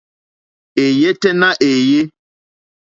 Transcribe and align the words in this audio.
Èéyɛ́ 0.81 1.13
tɛ́ 1.21 1.33
nà 1.39 1.47
èéyé. 1.67 1.99